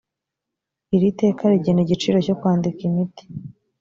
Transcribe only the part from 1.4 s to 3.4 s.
rigena igiciro cyo kwandika imiti